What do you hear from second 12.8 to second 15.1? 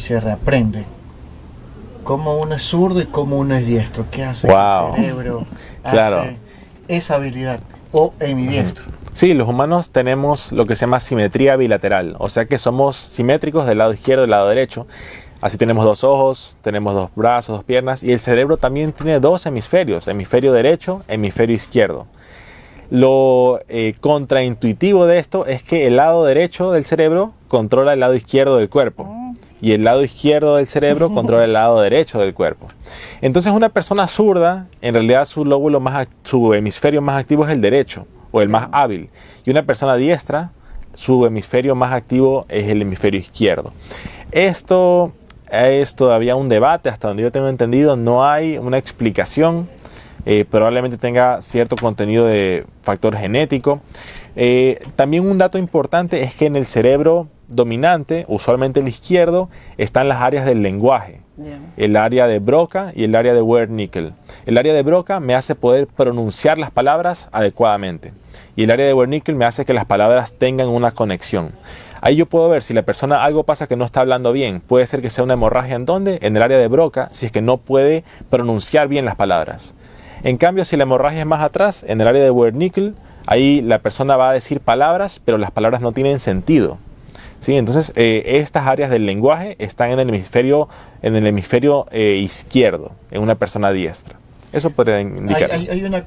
simétricos del lado izquierdo y del lado derecho.